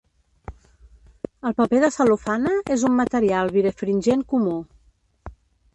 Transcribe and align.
El 1.49 1.53
paper 1.59 1.81
de 1.83 1.91
Cel·lofana 1.97 2.55
és 2.77 2.89
un 2.91 2.99
material 3.03 3.55
birefringent 3.59 4.27
comú. 4.35 4.57